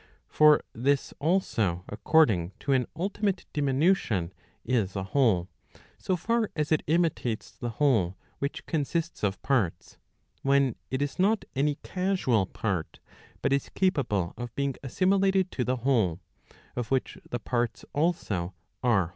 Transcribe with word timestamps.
For 0.27 0.63
this 0.73 1.13
also 1.19 1.83
according 1.87 2.53
to 2.61 2.71
an 2.73 2.87
ultimate 2.95 3.45
diminution 3.53 4.33
is 4.65 4.95
a 4.95 5.03
whole, 5.03 5.47
so 5.99 6.15
far 6.15 6.49
as 6.55 6.71
it 6.71 6.81
imitates 6.87 7.51
the 7.51 7.69
whole 7.77 8.17
which 8.39 8.65
consists 8.65 9.21
of 9.21 9.39
parts, 9.43 9.99
when 10.41 10.75
it 10.89 11.03
is 11.03 11.19
not 11.19 11.45
any 11.55 11.75
casual 11.83 12.47
part, 12.47 12.97
but 13.43 13.53
is 13.53 13.69
capable 13.69 14.33
of 14.37 14.55
being 14.55 14.73
assimilated 14.81 15.51
to 15.51 15.63
the 15.63 15.75
whole, 15.85 16.19
of 16.75 16.89
which 16.89 17.19
the 17.29 17.37
parts 17.39 17.85
also 17.93 18.55
are 18.81 18.99
wholes. 19.01 19.09